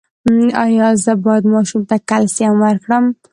ایا 0.63 0.87
زه 1.03 1.13
باید 1.23 1.43
ماشوم 1.53 1.81
ته 1.89 1.95
کلسیم 2.09 2.53
ورکړم؟ 2.59 3.05